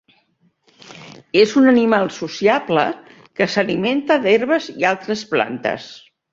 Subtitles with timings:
[1.41, 2.87] És un animal sociable
[3.41, 5.91] que s'alimenta d'herbes i altres plantes.